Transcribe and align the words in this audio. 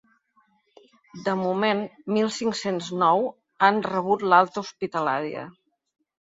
De 1.27 1.35
moment, 1.41 1.83
mil 2.15 2.31
cinc-cents 2.37 2.87
nou 3.03 3.21
han 3.67 3.79
rebut 3.89 4.27
l’alta 4.33 4.65
hospitalària. 4.65 5.47